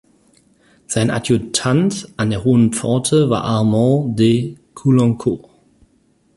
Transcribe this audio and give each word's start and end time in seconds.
Sein 0.87 1.11
Adjutant 1.11 2.11
an 2.17 2.31
der 2.31 2.43
Hohen 2.43 2.73
Pforte 2.73 3.29
war 3.29 3.43
Armand 3.43 4.17
de 4.17 4.57
Caulaincourt. 4.73 5.45